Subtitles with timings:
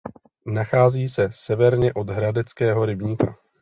[0.45, 3.35] Nachází se severně od Hradeckého rybníka.